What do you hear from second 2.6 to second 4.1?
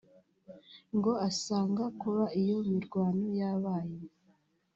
mirwano yabaye